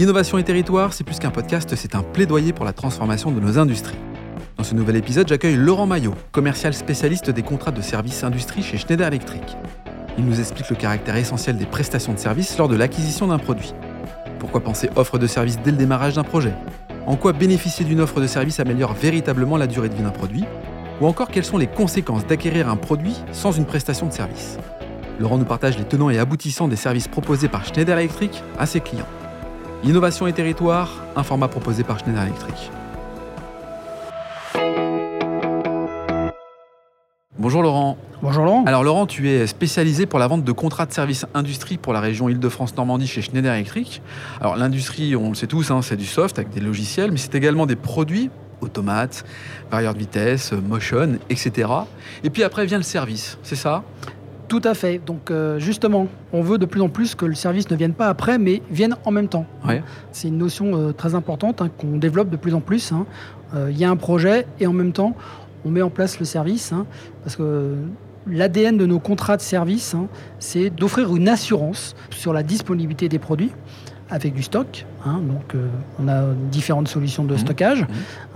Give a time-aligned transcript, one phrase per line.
[0.00, 3.58] Innovation et territoire, c'est plus qu'un podcast, c'est un plaidoyer pour la transformation de nos
[3.58, 3.98] industries.
[4.56, 8.78] Dans ce nouvel épisode, j'accueille Laurent Maillot, commercial spécialiste des contrats de services industrie chez
[8.78, 9.42] Schneider Electric.
[10.16, 13.74] Il nous explique le caractère essentiel des prestations de services lors de l'acquisition d'un produit.
[14.38, 16.54] Pourquoi penser offre de service dès le démarrage d'un projet?
[17.06, 20.46] En quoi bénéficier d'une offre de service améliore véritablement la durée de vie d'un produit?
[21.02, 24.56] Ou encore quelles sont les conséquences d'acquérir un produit sans une prestation de service?
[25.18, 28.80] Laurent nous partage les tenants et aboutissants des services proposés par Schneider Electric à ses
[28.80, 29.04] clients.
[29.82, 32.70] Innovation et territoire, un format proposé par Schneider Electric.
[37.38, 37.96] Bonjour Laurent.
[38.20, 38.64] Bonjour Laurent.
[38.66, 42.00] Alors Laurent, tu es spécialisé pour la vente de contrats de services industrie pour la
[42.00, 44.02] région Île-de-France-Normandie chez Schneider Electric.
[44.42, 47.34] Alors l'industrie, on le sait tous, hein, c'est du soft avec des logiciels, mais c'est
[47.34, 48.28] également des produits,
[48.60, 49.24] automates,
[49.70, 51.70] varieurs de vitesse, motion, etc.
[52.22, 53.82] Et puis après vient le service, c'est ça?
[54.50, 54.98] Tout à fait.
[54.98, 58.08] Donc euh, justement, on veut de plus en plus que le service ne vienne pas
[58.08, 59.46] après, mais vienne en même temps.
[60.10, 62.90] C'est une notion euh, très importante hein, qu'on développe de plus en plus.
[62.90, 63.06] Hein.
[63.54, 65.14] Euh, il y a un projet et en même temps,
[65.64, 66.72] on met en place le service.
[66.72, 66.86] Hein,
[67.22, 67.76] parce que
[68.26, 69.94] l'ADN de nos contrats de service,
[70.40, 73.52] c'est d'offrir une assurance sur la disponibilité des produits
[74.10, 74.86] avec du stock.
[75.06, 75.20] Hein.
[75.22, 77.38] donc, euh, on a différentes solutions de mmh.
[77.38, 77.86] stockage mmh.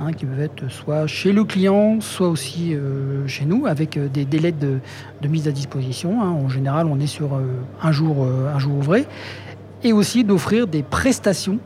[0.01, 4.09] Hein, qui peuvent être soit chez le client, soit aussi euh, chez nous, avec euh,
[4.09, 4.79] des délais de,
[5.29, 6.23] mise à disposition.
[6.23, 6.31] Hein.
[6.31, 7.31] En général, on est sur
[7.83, 9.07] un, jour, un jour ouvré.
[9.83, 11.59] Et aussi d'offrir des prestations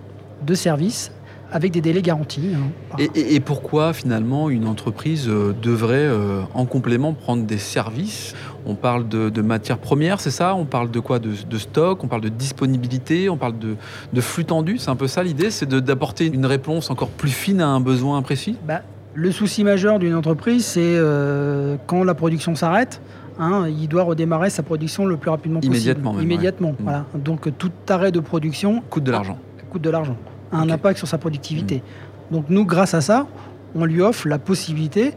[0.44, 1.10] de services
[1.50, 2.50] avec des délais garantis.
[2.54, 3.04] Hein.
[3.14, 8.34] Et, pourquoi finalement une entreprise euh, devrait euh, en complément prendre des services?
[8.66, 10.54] On parle de, matières premières, c'est ça?
[10.54, 11.18] On parle de quoi?
[11.18, 12.04] De, stock?
[12.04, 13.30] On parle de disponibilité?
[13.30, 14.78] On parle de, flux tendu?
[14.78, 15.50] C'est un peu ça l'idée?
[15.50, 18.56] C'est d'apporter une réponse encore plus fine à un besoin précis?
[18.66, 18.82] Bah,
[19.14, 23.00] Le souci majeur d'une entreprise, c'est euh, quand la production s'arrête.
[23.40, 25.76] Hein, il doit redémarrer sa production le plus rapidement possible.
[25.76, 26.20] Immédiatement.
[26.20, 26.72] Immédiatement.
[26.72, 26.82] Mmh.
[26.82, 27.04] Voilà.
[27.14, 29.38] Donc tout arrêt de production coûte de l'argent.
[29.70, 30.16] Coûte de l'argent
[30.52, 31.82] un impact sur sa productivité.
[32.30, 32.34] Mm.
[32.34, 33.26] Donc nous, grâce à ça,
[33.74, 35.14] on lui offre la possibilité,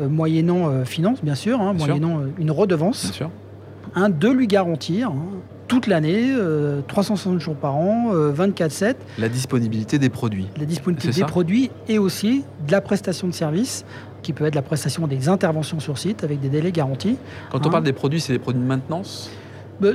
[0.00, 3.20] euh, moyennant euh, finance bien sûr, hein, moyennant euh, une redevance,
[3.94, 5.26] hein, de lui garantir hein,
[5.68, 6.30] toute l'année,
[6.88, 8.96] 360 jours par an, 24-7.
[9.18, 10.46] La disponibilité des produits.
[10.58, 13.86] La disponibilité des produits et aussi de la prestation de service
[14.22, 17.16] qui peut être la prestation des interventions sur site avec des délais garantis.
[17.50, 19.30] Quand on parle des produits, c'est des produits de maintenance?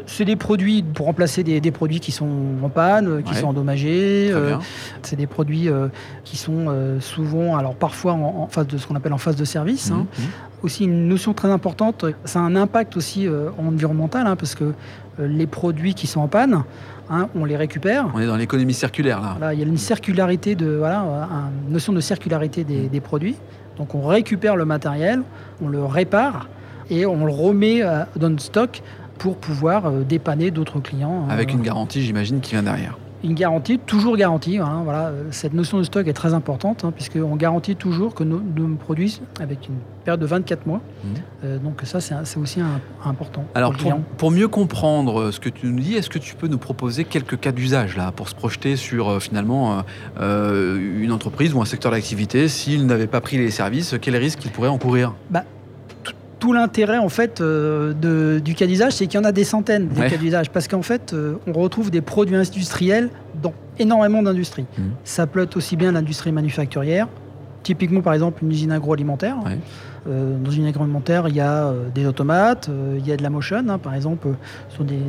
[0.05, 2.29] C'est des produits pour remplacer des, produits qui sont
[2.61, 4.29] en panne, qui sont endommagés.
[4.31, 4.55] Euh,
[5.03, 5.87] c'est des produits euh,
[6.23, 9.45] qui sont euh, souvent, alors parfois en, phase de ce qu'on appelle en phase de
[9.45, 9.91] service.
[9.91, 10.07] Hein.
[10.17, 10.31] Mhm, mhm.
[10.61, 14.73] Aussi une notion très importante, ça a un impact aussi environnemental, hein, parce que
[15.17, 16.63] les produits qui sont en panne,
[17.09, 18.07] hein, on les récupère.
[18.13, 19.53] On est dans l'économie circulaire là.
[19.53, 21.29] Il y a une circularité de, voilà,
[21.65, 23.37] une notion de circularité des, des produits.
[23.77, 25.21] Donc on récupère le matériel,
[25.63, 26.49] on le répare
[26.89, 27.81] et on le remet
[28.17, 28.81] dans le stock
[29.19, 31.25] pour pouvoir euh, dépanner d'autres clients.
[31.27, 31.31] Hein.
[31.31, 32.97] Avec une garantie, j'imagine, qui vient derrière.
[33.21, 34.59] Une garantie, toujours garantie.
[34.59, 35.11] Hein, voilà.
[35.31, 38.39] Cette notion de stock est très importante, hein, puisqu'on garantit toujours que nos,
[38.77, 39.75] produits avec une
[40.05, 40.77] période de 24 mois.
[40.77, 41.07] Mmh.
[41.43, 42.61] Euh, donc ça, c'est aussi
[43.03, 43.43] important.
[43.55, 43.73] Alors,
[44.17, 47.03] pour, mieux comprendre euh, ce que tu nous dis, est-ce que tu peux nous proposer
[47.03, 49.83] quelques cas d'usage là, pour se projeter sur finalement
[50.17, 54.51] une entreprise ou un secteur d'activité S'il n'avait pas pris les services, quels risques il
[54.51, 55.13] pourrait encourir?
[55.29, 55.43] Bah,
[56.39, 59.89] tout l'intérêt en fait euh, du cas d'usage, c'est qu'il y en a des centaines
[59.89, 63.09] de cas d'usage, parce qu'en fait, euh, on retrouve des produits industriels
[63.41, 64.65] dans énormément d'industries.
[64.77, 64.81] Mmh.
[65.03, 67.07] Ça peut être aussi bien l'industrie manufacturière,
[67.63, 69.37] typiquement par exemple une usine agroalimentaire.
[70.07, 73.29] Euh, dans une usine agroalimentaire, il y a des automates, il y a de la
[73.29, 74.29] motion, hein, par exemple,
[74.69, 74.99] sur des,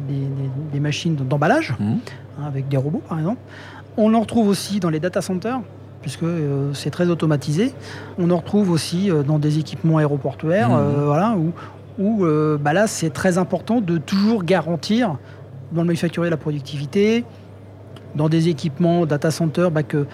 [0.73, 1.85] des, machines d'emballage, mmh.
[1.85, 3.41] hein, avec des robots par exemple.
[3.97, 5.61] On en retrouve aussi dans les data centers
[6.03, 7.72] puisque euh, c'est très automatisé.
[8.19, 10.78] On en retrouve aussi euh, dans des équipements aéroportuaires, mmh.
[10.78, 11.53] euh, voilà, où,
[11.99, 12.25] où
[12.59, 15.19] bah là c'est très important de toujours garantir
[15.72, 17.25] dans le manufacturier la productivité,
[18.15, 20.06] dans des équipements data center, bah, que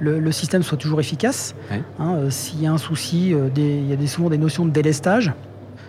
[0.00, 1.54] le, système soit toujours efficace.
[1.98, 5.32] Hein, s'il y a un souci, il y a des, souvent des notions de délestage.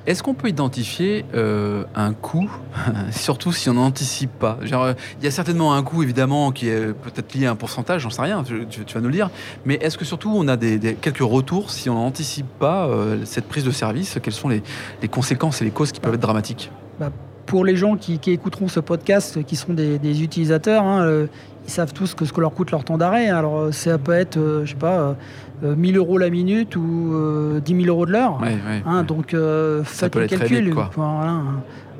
[0.08, 2.50] Est-ce qu'on peut identifier euh, un coût,
[3.12, 4.60] surtout si on n'anticipe pas.
[4.62, 4.90] Genre,
[5.20, 8.12] Il y a certainement un coût, évidemment, qui est peut-être lié à un pourcentage, j'en
[8.12, 9.32] sais rien, tu, vas nous le dire.
[9.66, 13.64] Mais est-ce que surtout on a quelques retours si on n'anticipe pas euh, cette prise
[13.64, 14.20] de service?
[14.22, 14.62] Quelles sont les,
[15.10, 16.72] conséquences et les causes qui peuvent être dramatiques?
[17.00, 17.12] Bah,
[17.48, 21.28] Pour les gens qui, écouteront ce podcast, qui sont des, utilisateurs, hein, euh,
[21.66, 23.30] ils savent tous que ce que leur coûte leur temps d'arrêt.
[23.30, 25.16] Alors ça peut être, je sais pas
[25.62, 28.40] 1000 euh, euros la minute ou 10 euh, 000 euros de l'heure.
[28.86, 30.76] Hein, donc euh, faites le calcul.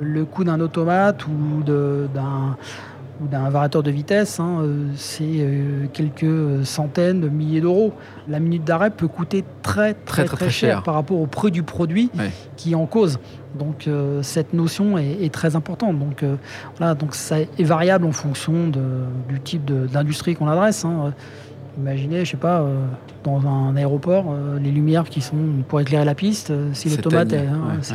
[0.00, 2.56] le coût d'un automate ou d'un
[3.22, 7.92] ou d'un variateur de vitesse, hein, euh, c'est euh, quelques centaines de milliers d'euros.
[8.28, 12.10] La minute d'arrêt peut coûter très très très, cher, par rapport au prix du produit
[12.56, 13.18] qui est en cause.
[13.58, 13.88] Donc
[14.22, 15.98] cette notion est, très importante.
[15.98, 16.24] Donc
[16.76, 20.84] voilà, donc ça est variable en fonction du type d'industrie qu'on adresse.
[20.84, 21.14] Hein.
[21.78, 22.66] Imaginez, je sais pas,
[23.24, 25.36] dans un aéroport, les lumières qui sont
[25.68, 27.94] pour éclairer la piste, si l'automate, hein, c'est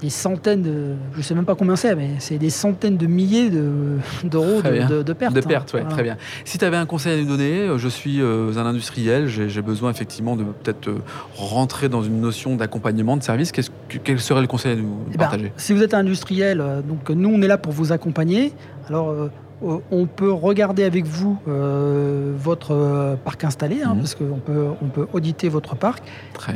[0.00, 3.50] des centaines de, je sais même pas combien c'est, mais c'est des centaines de milliers
[3.50, 5.34] d'euros de, de, pertes.
[5.34, 6.16] De pertes, oui, très bien.
[6.44, 9.62] Si tu avais un conseil à nous donner, euh, je suis euh, un industriel, j'ai
[9.62, 10.98] besoin effectivement de peut-être euh,
[11.36, 13.52] rentrer dans une notion d'accompagnement, de service.
[13.52, 13.62] Que,
[14.02, 15.52] quel serait le conseil à nous eh ben, partager?
[15.56, 18.52] Si vous êtes un industriel, donc nous on est là pour vous accompagner.
[18.88, 19.14] Alors
[19.62, 23.98] on peut regarder avec vous votre parc installé, hein, mhm.
[23.98, 26.02] parce qu'on peut, on peut auditer votre parc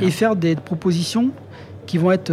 [0.02, 1.30] et faire des propositions
[1.86, 2.32] qui vont être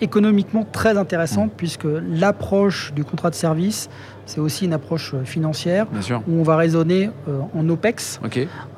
[0.00, 1.50] économiquement très intéressant mm.
[1.56, 3.88] puisque l'approche du contrat de service,
[4.28, 5.86] c'est aussi une approche euh, financière
[6.28, 8.20] où on va raisonner euh, en OPEX.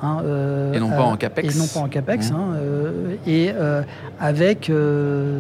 [0.01, 1.55] Hein, euh, et non pas en CAPEX.
[1.55, 2.31] Et non pas en CAPEX.
[2.31, 2.35] Mm.
[2.35, 2.47] Hein,
[3.27, 3.53] et
[4.21, 4.71] avec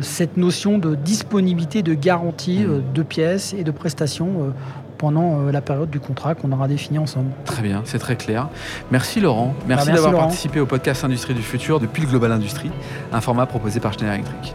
[0.00, 2.92] cette notion de disponibilité, de garantie mm.
[2.92, 4.52] de pièces et de prestations
[4.98, 7.30] pendant la période du contrat qu'on aura défini ensemble.
[7.44, 8.48] Très bien, c'est très clair.
[8.90, 9.54] Merci Laurent.
[9.66, 12.70] Merci, bah, d'avoir participé au podcast Industrie du futur depuis le Global Industrie,
[13.12, 14.54] un format proposé par Schneider Electric.